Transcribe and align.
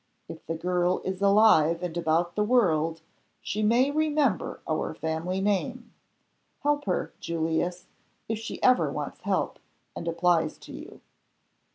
If 0.27 0.43
the 0.47 0.55
girl 0.55 1.01
is 1.05 1.21
alive 1.21 1.83
and 1.83 1.95
about 1.95 2.33
the 2.35 2.43
world 2.43 3.01
she 3.39 3.61
may 3.61 3.91
remember 3.91 4.59
our 4.67 4.95
family 4.95 5.41
name. 5.41 5.93
Help 6.63 6.85
her, 6.85 7.13
Julius, 7.19 7.85
if 8.27 8.39
she 8.39 8.59
ever 8.63 8.91
wants 8.91 9.21
help, 9.21 9.59
and 9.95 10.07
applies 10.07 10.57
to 10.57 10.73
you." 10.73 11.01